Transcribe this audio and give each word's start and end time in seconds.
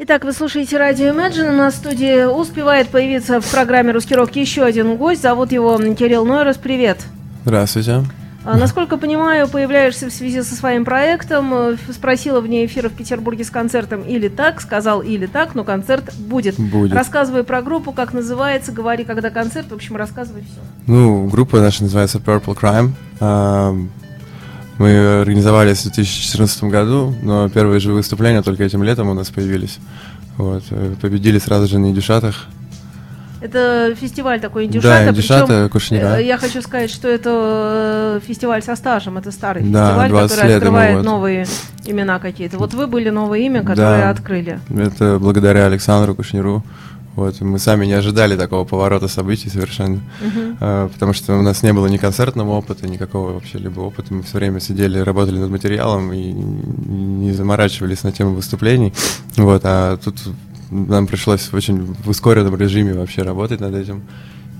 Итак, 0.00 0.22
вы 0.24 0.32
слушаете 0.32 0.78
радио 0.78 1.06
Imagine. 1.06 1.50
На 1.50 1.72
студии 1.72 2.24
успевает 2.24 2.88
появиться 2.88 3.40
в 3.40 3.50
программе 3.50 3.90
«Русский 3.90 4.14
рок» 4.14 4.36
еще 4.36 4.62
один 4.62 4.96
гость. 4.96 5.22
Зовут 5.22 5.50
его 5.50 5.76
Кирилл 5.76 6.24
Нойрос. 6.24 6.56
Привет. 6.56 7.04
Здравствуйте. 7.44 8.04
А, 8.44 8.56
насколько 8.56 8.96
понимаю, 8.96 9.48
появляешься 9.48 10.06
в 10.06 10.12
связи 10.12 10.42
со 10.42 10.54
своим 10.54 10.84
проектом. 10.84 11.76
Спросила 11.90 12.40
вне 12.40 12.64
эфира 12.64 12.88
в 12.88 12.92
Петербурге 12.92 13.42
с 13.42 13.50
концертом 13.50 14.02
или 14.02 14.28
так, 14.28 14.60
сказал 14.60 15.02
или 15.02 15.26
так, 15.26 15.56
но 15.56 15.64
концерт 15.64 16.14
будет. 16.16 16.54
Будет. 16.60 16.92
Рассказывай 16.92 17.42
про 17.42 17.60
группу, 17.60 17.90
как 17.90 18.12
называется, 18.12 18.70
говори, 18.70 19.02
когда 19.02 19.30
концерт, 19.30 19.68
в 19.68 19.74
общем, 19.74 19.96
рассказывай 19.96 20.42
все. 20.42 20.60
Ну, 20.86 21.26
группа 21.26 21.58
наша 21.58 21.82
называется 21.82 22.18
Purple 22.18 22.56
Crime. 22.56 23.88
Мы 24.78 25.20
организовались 25.20 25.80
в 25.80 25.92
2014 25.92 26.64
году, 26.64 27.14
но 27.22 27.48
первые 27.48 27.80
же 27.80 27.92
выступления 27.92 28.42
только 28.42 28.64
этим 28.64 28.82
летом 28.82 29.08
у 29.08 29.14
нас 29.14 29.28
появились. 29.28 29.78
Вот. 30.36 30.62
Э, 30.70 30.94
победили 31.00 31.38
сразу 31.38 31.66
же 31.66 31.78
на 31.78 31.90
Идюшатах. 31.90 32.46
Это 33.40 33.94
фестиваль 33.94 34.40
такой 34.40 34.66
индюшата. 34.66 35.04
Да, 35.04 35.10
индюшата, 35.10 35.68
Кушнира. 35.70 36.18
Э, 36.18 36.24
я 36.24 36.38
хочу 36.38 36.60
сказать, 36.62 36.90
что 36.90 37.08
это 37.08 38.20
э, 38.20 38.20
фестиваль 38.26 38.62
со 38.62 38.74
стажем, 38.74 39.18
это 39.18 39.30
старый 39.30 39.62
да, 39.64 39.88
фестиваль, 39.88 40.28
который 40.28 40.56
открывает 40.56 40.96
вот. 40.96 41.04
новые 41.04 41.46
имена 41.84 42.18
какие-то. 42.18 42.58
Вот 42.58 42.74
вы 42.74 42.86
были 42.86 43.10
новое 43.10 43.40
имя, 43.40 43.60
которое 43.60 44.02
да, 44.02 44.10
открыли. 44.10 44.60
Это 44.70 45.18
благодаря 45.20 45.66
Александру 45.66 46.14
Кушниру. 46.14 46.64
Вот, 47.18 47.40
мы 47.40 47.58
сами 47.58 47.84
не 47.84 47.94
ожидали 47.94 48.36
такого 48.36 48.64
поворота 48.64 49.08
событий 49.08 49.48
совершенно, 49.48 50.00
uh-huh. 50.22 50.88
потому 50.92 51.12
что 51.12 51.36
у 51.36 51.42
нас 51.42 51.64
не 51.64 51.72
было 51.72 51.88
ни 51.88 51.96
концертного 51.96 52.52
опыта, 52.52 52.86
никакого 52.86 53.32
вообще 53.32 53.58
либо 53.58 53.80
опыта. 53.80 54.14
Мы 54.14 54.22
все 54.22 54.38
время 54.38 54.60
сидели, 54.60 55.00
работали 55.00 55.36
над 55.36 55.50
материалом 55.50 56.12
и 56.12 56.30
не 56.30 57.32
заморачивались 57.32 58.04
на 58.04 58.12
тему 58.12 58.34
выступлений. 58.34 58.94
Вот, 59.36 59.62
а 59.64 59.96
тут 59.96 60.14
нам 60.70 61.08
пришлось 61.08 61.40
в 61.40 61.54
очень 61.54 61.92
в 62.04 62.08
ускоренном 62.08 62.54
режиме 62.54 62.94
вообще 62.94 63.22
работать 63.22 63.58
над 63.58 63.74
этим. 63.74 64.04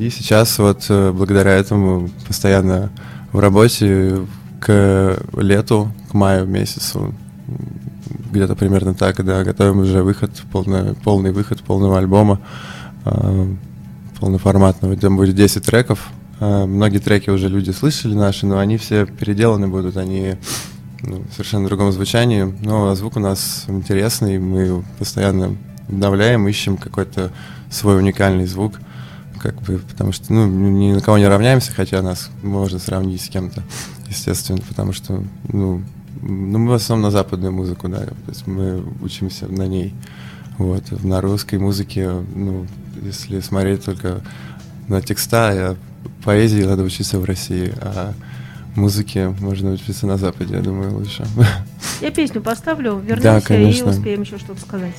И 0.00 0.10
сейчас 0.10 0.58
вот 0.58 0.84
э, 0.88 1.12
благодаря 1.12 1.52
этому 1.52 2.10
постоянно 2.26 2.90
в 3.30 3.38
работе 3.38 4.26
к 4.58 5.16
лету, 5.36 5.92
к 6.10 6.14
маю 6.14 6.44
месяцу 6.44 7.14
где-то 8.30 8.54
примерно 8.54 8.94
так, 8.94 9.24
да, 9.24 9.44
готовим 9.44 9.80
уже 9.80 10.02
выход, 10.02 10.30
полный, 10.52 10.94
полный 10.94 11.32
выход 11.32 11.62
полного 11.62 11.98
альбома, 11.98 12.40
э, 13.04 13.54
полноформатного. 14.20 14.96
Там 14.96 15.16
будет 15.16 15.34
10 15.34 15.64
треков. 15.64 16.10
Э, 16.40 16.66
многие 16.66 16.98
треки 16.98 17.30
уже 17.30 17.48
люди 17.48 17.70
слышали 17.70 18.14
наши, 18.14 18.46
но 18.46 18.58
они 18.58 18.76
все 18.76 19.06
переделаны 19.06 19.68
будут, 19.68 19.96
они 19.96 20.36
ну, 21.02 21.24
в 21.30 21.32
совершенно 21.32 21.66
другом 21.66 21.92
звучании. 21.92 22.54
Но 22.62 22.94
звук 22.94 23.16
у 23.16 23.20
нас 23.20 23.64
интересный, 23.68 24.38
мы 24.38 24.84
постоянно 24.98 25.56
обновляем, 25.88 26.46
ищем 26.48 26.76
какой-то 26.76 27.30
свой 27.70 27.98
уникальный 27.98 28.46
звук 28.46 28.74
как 29.38 29.60
бы, 29.62 29.78
потому 29.78 30.12
что, 30.12 30.32
ну, 30.32 30.46
ни 30.46 30.92
на 30.92 31.00
кого 31.00 31.18
не 31.18 31.28
равняемся, 31.28 31.72
хотя 31.72 32.02
нас 32.02 32.30
можно 32.42 32.78
сравнить 32.78 33.22
с 33.22 33.28
кем-то, 33.28 33.62
естественно, 34.08 34.60
потому 34.68 34.92
что, 34.92 35.22
ну, 35.48 35.82
ну, 36.22 36.58
мы 36.58 36.72
в 36.72 36.74
основном 36.74 37.06
на 37.06 37.10
западную 37.10 37.52
музыку, 37.52 37.88
да, 37.88 38.00
то 38.06 38.14
есть 38.28 38.46
мы 38.46 38.82
учимся 39.02 39.46
на 39.46 39.66
ней. 39.66 39.94
Вот. 40.58 41.04
На 41.04 41.20
русской 41.20 41.58
музыке, 41.58 42.10
ну, 42.34 42.66
если 43.02 43.40
смотреть 43.40 43.84
только 43.84 44.22
на 44.88 45.00
текста, 45.00 45.52
я, 45.52 45.76
поэзии 46.24 46.62
надо 46.62 46.82
учиться 46.82 47.18
в 47.18 47.24
России, 47.24 47.72
а 47.80 48.12
музыке 48.74 49.28
можно 49.40 49.72
учиться 49.72 50.06
на 50.06 50.16
Западе, 50.16 50.54
я 50.56 50.62
думаю, 50.62 50.96
лучше. 50.96 51.24
Я 52.00 52.10
песню 52.10 52.40
поставлю, 52.40 52.98
вернемся 52.98 53.48
да, 53.48 53.56
и 53.56 53.82
успеем 53.82 54.22
еще 54.22 54.38
что-то 54.38 54.60
сказать. 54.60 54.94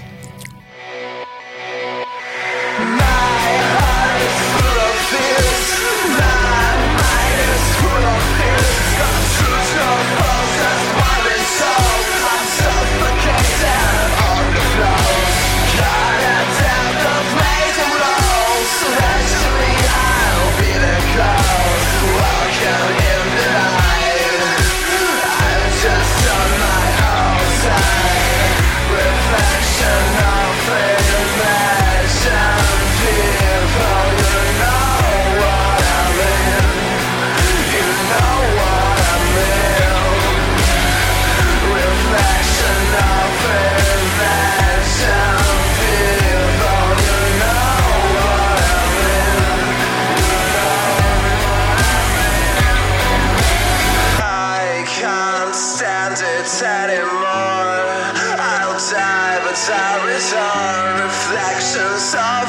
Sirens, 59.59 60.31
are 60.33 61.03
reflections 61.03 62.15
of 62.15 62.47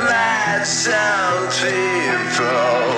imagined 0.00 1.52
people. 1.60 2.88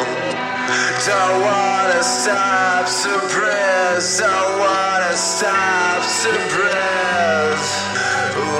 Don't 1.04 1.38
wanna 1.42 2.02
stop 2.04 2.86
to 3.02 3.14
breathe, 3.34 4.06
don't 4.20 4.52
wanna 4.60 5.16
stop 5.16 6.00
to 6.22 6.32
breathe. 6.54 7.66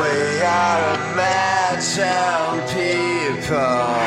We 0.01 0.43
are 0.43 0.83
imagined 1.12 2.67
people. 2.75 4.04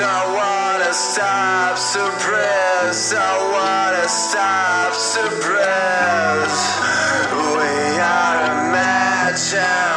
I 0.00 0.26
wanna 0.36 0.92
stop, 0.92 1.78
suppress. 1.78 3.14
I 3.14 3.32
wanna 3.52 4.08
stop, 4.08 4.92
suppress. 4.92 6.52
We 7.32 7.98
are 7.98 8.36
a 8.44 8.72
match. 8.72 9.95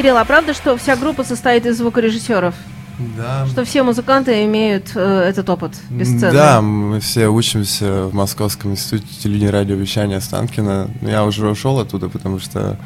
Кирилл, 0.00 0.16
а 0.16 0.24
правда, 0.24 0.54
что 0.54 0.78
вся 0.78 0.96
группа 0.96 1.24
состоит 1.24 1.66
из 1.66 1.76
звукорежиссеров? 1.76 2.54
Да. 3.18 3.46
Что 3.46 3.66
все 3.66 3.82
музыканты 3.82 4.46
имеют 4.46 4.92
э, 4.94 5.24
этот 5.28 5.50
опыт 5.50 5.74
бесценный? 5.90 6.32
Да, 6.32 6.62
мы 6.62 7.00
все 7.00 7.28
учимся 7.28 8.06
в 8.06 8.14
Московском 8.14 8.70
институте 8.70 9.04
телевидения 9.22 9.50
и 9.50 9.52
радиовещания 9.52 10.16
Останкина. 10.16 10.88
Я 11.02 11.22
уже 11.26 11.46
ушел 11.50 11.78
оттуда, 11.78 12.08
потому 12.08 12.38
что 12.38 12.78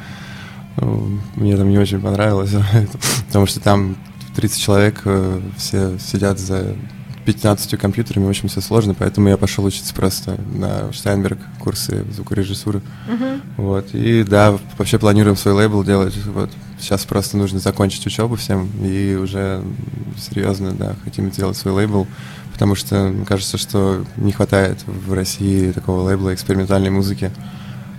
ну, 0.75 1.21
мне 1.37 1.55
там 1.55 1.69
не 1.69 1.77
очень 1.77 2.01
понравилось, 2.01 2.51
потому 3.27 3.45
что 3.45 3.61
там 3.61 3.95
30 4.35 4.61
человек, 4.61 4.99
э, 5.05 5.39
все 5.55 5.97
сидят 5.99 6.37
за 6.37 6.75
15 7.23 7.79
компьютерами, 7.79 8.25
очень 8.25 8.49
все 8.49 8.59
сложно, 8.59 8.93
поэтому 8.93 9.29
я 9.29 9.37
пошел 9.37 9.63
учиться 9.63 9.95
просто 9.95 10.37
на 10.53 10.91
Штайнберг, 10.91 11.39
курсы 11.59 12.03
звукорежиссуры. 12.11 12.81
Мгм. 13.07 13.41
Вот, 13.55 13.93
и 13.93 14.23
да, 14.23 14.57
вообще 14.77 14.99
планируем 14.99 15.37
свой 15.37 15.53
лейбл 15.53 15.81
делать. 15.85 16.13
Вот. 16.25 16.51
Сейчас 16.79 17.05
просто 17.05 17.37
нужно 17.37 17.59
закончить 17.59 18.05
учебу 18.05 18.35
всем, 18.35 18.69
и 18.83 19.15
уже 19.15 19.63
серьезно, 20.17 20.71
да, 20.73 20.95
хотим 21.03 21.31
сделать 21.31 21.55
свой 21.57 21.73
лейбл, 21.73 22.05
потому 22.53 22.75
что 22.75 23.13
кажется, 23.27 23.57
что 23.57 24.05
не 24.17 24.31
хватает 24.33 24.79
в 24.85 25.13
России 25.13 25.71
такого 25.71 26.01
лейбла 26.01 26.33
экспериментальной 26.33 26.89
музыки 26.89 27.31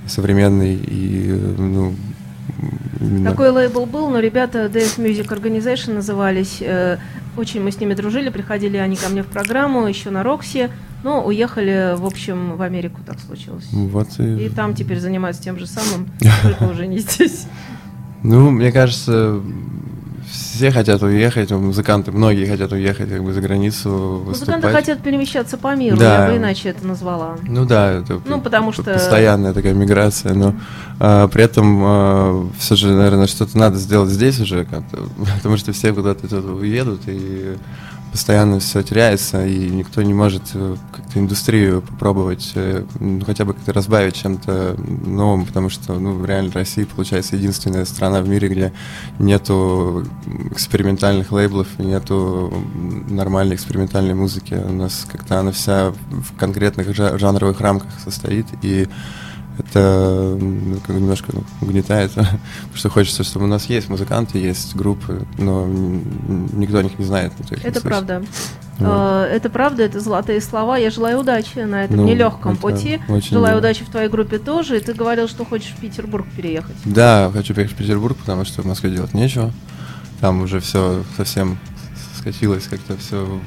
современной 0.07 0.75
и, 0.75 1.29
ну, 1.59 1.95
именно- 3.01 3.31
Такой 3.31 3.51
лейбл 3.51 3.87
был, 3.87 4.09
но 4.11 4.19
ребята 4.21 4.67
Dance 4.67 4.99
Music 4.99 5.29
Organization 5.29 5.95
назывались. 5.95 6.59
э, 6.61 6.99
Очень 7.37 7.63
мы 7.63 7.71
с 7.71 7.79
ними 7.81 7.93
дружили, 7.93 8.31
приходили 8.31 8.79
они 8.79 8.97
ко 8.97 9.09
мне 9.11 9.23
в 9.23 9.27
программу, 9.27 9.87
еще 9.87 10.09
на 10.09 10.23
Рокси, 10.23 10.71
но 11.03 11.23
уехали, 11.23 11.95
в 11.95 12.07
общем, 12.07 12.57
в 12.57 12.63
Америку 12.63 13.01
так 13.07 13.21
случилось. 13.21 13.67
Вот 13.73 14.09
и... 14.19 14.47
И 14.47 14.49
там 14.49 14.75
теперь 14.75 15.01
занимаются 15.01 15.43
тем 15.43 15.59
же 15.59 15.67
самым, 15.67 16.09
только 16.43 16.63
уже 16.65 16.87
не 16.87 16.99
здесь. 16.99 17.47
Ну, 18.23 18.51
мне 18.51 18.73
кажется, 18.73 19.41
все 20.31 20.71
хотят 20.73 21.03
уехать, 21.03 21.51
музыканты, 21.53 22.11
многие 22.13 22.47
хотят 22.47 22.73
уехать 22.73 23.09
как 23.09 23.23
бы 23.23 23.33
за 23.33 23.41
границу 23.41 24.23
выступать. 24.27 24.57
Музыканты 24.57 24.69
хотят 24.77 25.03
перемещаться 25.03 25.57
по 25.57 25.75
миру, 25.77 25.97
Да. 25.97 26.25
я 26.27 26.31
бы 26.31 26.37
иначе 26.39 26.71
это 26.71 26.87
назвала. 26.87 27.37
Ну 27.47 27.65
да, 27.65 27.93
это 27.93 28.21
Ну, 28.25 28.41
потому 28.41 28.73
что- 28.73 28.83
постоянная 28.83 29.53
такая 29.53 29.75
миграция, 29.75 30.35
но 30.35 30.55
а, 30.99 31.29
при 31.29 31.45
этом 31.45 32.51
все 32.59 32.75
же, 32.75 32.89
наверное, 32.93 33.27
что-то 33.29 33.57
надо 33.57 33.77
сделать 33.77 34.11
здесь 34.11 34.41
уже, 34.41 34.67
потому 35.37 35.57
что 35.57 35.73
все 35.73 35.93
куда-то 35.93 36.37
уедут 36.41 37.03
и 37.07 37.57
постоянно 38.13 38.61
все 38.61 38.83
теряется, 38.83 39.47
и 39.47 39.69
никто 39.71 40.03
не 40.03 40.15
может 40.15 40.43
э, 40.55 40.77
как-то 40.93 41.19
индустрию 41.19 41.83
попробовать 41.83 42.53
э, 42.55 42.85
ну, 42.99 43.25
хотя 43.25 43.45
бы 43.45 43.55
как-то 43.55 43.73
разбавить 43.73 44.17
чем-то 44.17 44.77
новым, 44.79 45.45
потому 45.45 45.69
что, 45.69 45.95
ну, 45.99 46.25
реально 46.25 46.53
Россия, 46.53 46.87
получается, 46.87 47.37
единственная 47.37 47.85
страна 47.85 48.21
в 48.21 48.29
мире, 48.29 48.49
где 48.49 48.73
нету 49.19 50.05
экспериментальных 50.51 51.33
лейблов, 51.33 51.69
нету 51.79 52.53
нормальной 53.09 53.57
экспериментальной 53.57 54.15
музыки. 54.15 54.55
У 54.55 54.73
нас 54.73 55.07
как-то 55.11 55.41
она 55.41 55.53
вся 55.53 55.93
в 56.11 56.37
конкретных 56.37 56.89
жа- 56.95 57.19
жанровых 57.19 57.61
рамках 57.61 57.91
состоит, 58.03 58.47
и 58.63 58.89
это 59.59 60.37
немножко 60.89 61.33
ну, 61.33 61.45
угнетает, 61.61 62.13
потому 62.15 62.39
что 62.75 62.89
хочется, 62.89 63.25
чтобы 63.25 63.47
у 63.47 63.49
нас 63.49 63.67
есть 63.67 63.89
музыканты, 63.89 64.39
есть 64.39 64.75
группы, 64.77 65.27
но 65.39 65.67
никто 65.67 66.79
о 66.79 66.83
них 66.83 66.99
не 66.99 67.05
знает. 67.05 67.33
Это 67.63 67.81
правда. 67.81 68.23
Вот. 68.79 68.89
Э, 68.89 69.31
Это 69.33 69.49
правда, 69.49 69.83
это 69.85 70.01
золотые 70.01 70.41
слова. 70.41 70.77
Я 70.77 70.91
желаю 70.91 71.21
удачи 71.21 71.59
на 71.59 71.85
этом 71.85 71.97
Ну, 71.97 72.05
нелегком 72.05 72.53
это 72.53 72.61
пути. 72.61 73.01
Желаю 73.31 73.55
мило. 73.55 73.59
удачи 73.59 73.85
в 73.85 73.91
твоей 73.91 74.09
группе 74.09 74.39
тоже. 74.39 74.77
И 74.77 74.81
ты 74.81 74.93
говорил, 74.93 75.29
что 75.29 75.45
хочешь 75.45 75.73
в 75.77 75.81
Петербург 75.81 76.27
переехать. 76.37 76.77
Да, 76.85 77.31
хочу 77.33 77.55
поехать 77.55 77.75
в 77.75 77.79
Петербург, 77.79 78.17
потому 78.19 78.45
что 78.45 78.63
в 78.63 78.67
Москве 78.67 78.91
делать 78.91 79.15
нечего. 79.15 79.51
Там 80.21 80.43
уже 80.43 80.61
все 80.61 81.03
совсем 81.17 81.59
скатилось 82.19 82.65
как-то 82.65 82.97
все 82.97 83.41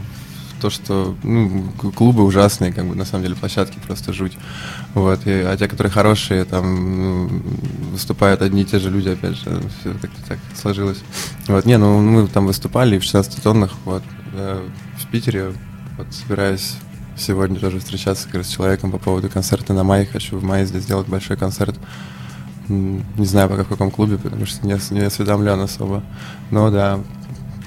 то, 0.59 0.69
что 0.69 1.15
ну, 1.23 1.63
клубы 1.95 2.23
ужасные, 2.23 2.73
как 2.73 2.85
бы 2.85 2.95
на 2.95 3.05
самом 3.05 3.23
деле 3.23 3.35
площадки 3.35 3.79
просто 3.85 4.13
жуть. 4.13 4.37
Вот. 4.93 5.25
И, 5.25 5.31
а 5.31 5.55
те, 5.57 5.67
которые 5.67 5.91
хорошие, 5.91 6.45
там 6.45 7.01
ну, 7.01 7.41
выступают 7.91 8.41
одни 8.41 8.61
и 8.61 8.65
те 8.65 8.79
же 8.79 8.89
люди, 8.89 9.09
опять 9.09 9.35
же, 9.35 9.61
все 9.79 9.93
как-то 9.93 10.27
так 10.27 10.39
сложилось. 10.55 10.99
Вот, 11.47 11.65
не, 11.65 11.77
ну 11.77 11.99
мы 11.99 12.27
там 12.27 12.45
выступали 12.47 12.99
в 12.99 13.03
16 13.03 13.41
тоннах, 13.41 13.71
вот, 13.85 14.03
э, 14.33 14.67
в 14.97 15.07
Питере, 15.11 15.53
вот 15.97 16.07
собираюсь 16.13 16.75
сегодня 17.19 17.59
тоже 17.59 17.79
встречаться 17.79 18.25
как 18.25 18.35
раз 18.35 18.47
с 18.47 18.51
человеком 18.51 18.91
по 18.91 18.97
поводу 18.97 19.29
концерта 19.29 19.73
на 19.73 19.83
мае. 19.83 20.05
Хочу 20.05 20.37
в 20.37 20.43
мае 20.43 20.65
здесь 20.65 20.83
сделать 20.83 21.07
большой 21.07 21.37
концерт. 21.37 21.75
Не 22.67 23.25
знаю 23.25 23.49
пока 23.49 23.63
в 23.63 23.67
каком 23.67 23.91
клубе, 23.91 24.17
потому 24.17 24.45
что 24.45 24.65
не, 24.65 24.77
не 24.91 25.01
осведомлен 25.01 25.59
особо. 25.59 26.03
Но 26.51 26.69
да, 26.69 26.99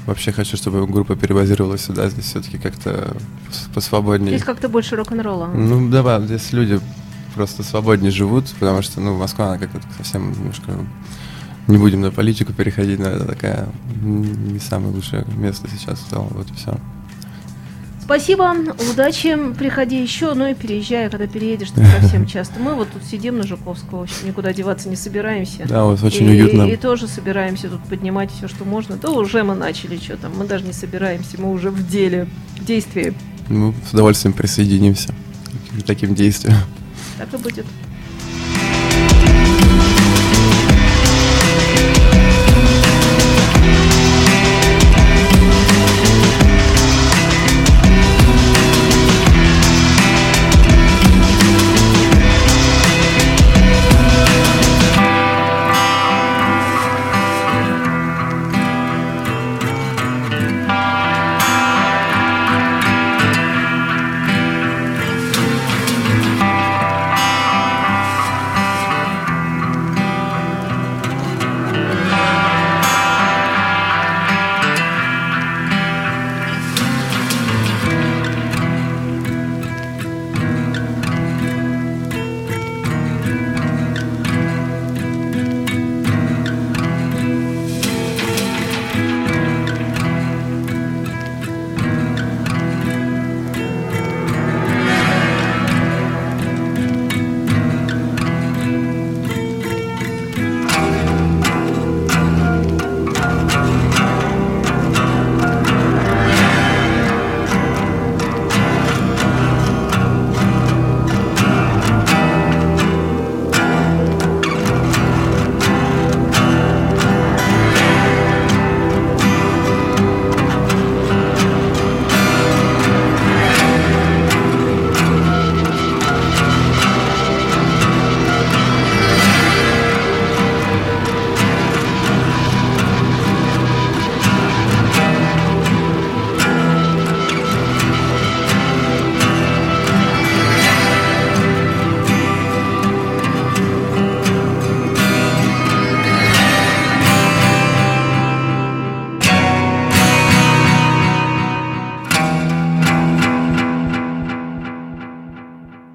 вообще 0.07 0.33
хочу, 0.33 0.57
чтобы 0.57 0.87
группа 0.87 1.17
перебазировалась 1.17 1.85
сюда, 1.85 2.09
здесь 2.09 2.27
все-таки 2.27 2.59
как-то 2.59 3.17
пос- 3.49 3.73
посвободнее. 3.75 4.33
Здесь 4.37 4.45
как-то 4.45 4.69
больше 4.69 4.97
рок-н-ролла. 4.97 5.47
Ну 5.47 5.91
да, 5.91 6.03
да, 6.03 6.21
здесь 6.21 6.53
люди 6.53 6.81
просто 7.35 7.63
свободнее 7.63 8.11
живут, 8.11 8.47
потому 8.61 8.83
что, 8.83 9.01
ну, 9.01 9.17
Москва, 9.17 9.49
она 9.49 9.59
как-то 9.59 9.81
совсем 9.97 10.33
немножко... 10.33 10.73
Не 11.69 11.79
будем 11.79 12.01
на 12.01 12.11
политику 12.11 12.53
переходить, 12.53 12.99
но 12.99 13.07
это 13.07 13.25
такая 13.25 13.69
не 14.03 14.59
самое 14.59 14.93
лучшее 14.93 15.25
место 15.37 15.69
сейчас 15.71 16.01
стало, 16.01 16.27
вот 16.31 16.51
и 16.51 16.55
все. 16.55 16.77
Спасибо, 18.15 18.55
удачи, 18.91 19.35
приходи 19.59 20.03
еще, 20.03 20.35
ну 20.35 20.47
и 20.47 20.53
переезжай, 20.53 21.09
когда 21.09 21.27
переедешь, 21.27 21.71
ты 21.71 21.83
совсем 21.99 22.27
часто. 22.27 22.61
Мы 22.61 22.75
вот 22.75 22.89
тут 22.93 23.03
сидим 23.05 23.39
на 23.39 23.45
Жуковского, 23.45 24.01
в 24.01 24.03
общем, 24.03 24.27
никуда 24.27 24.53
деваться 24.53 24.91
не 24.91 24.97
собираемся. 24.97 25.67
Да, 25.67 25.87
вас 25.87 26.03
очень 26.03 26.27
и, 26.29 26.43
уютно. 26.43 26.65
И 26.65 26.77
тоже 26.77 27.09
собираемся 27.09 27.71
тут 27.71 27.83
поднимать 27.85 28.31
все, 28.31 28.49
что 28.49 28.67
можно. 28.67 28.99
Да 28.99 29.09
уже 29.09 29.43
мы 29.45 29.55
начали, 29.55 29.97
что 29.97 30.19
там, 30.19 30.37
мы 30.37 30.45
даже 30.45 30.67
не 30.67 30.75
собираемся, 30.75 31.41
мы 31.41 31.53
уже 31.53 31.71
в 31.71 31.89
деле, 31.89 32.29
в 32.59 32.67
действии. 32.67 33.15
Мы 33.49 33.73
с 33.89 33.95
удовольствием 33.95 34.35
присоединимся 34.35 35.15
к 35.81 35.83
таким 35.85 36.15
действиям. 36.15 36.59
Так 37.17 37.33
и 37.33 37.39
будет. 37.39 37.65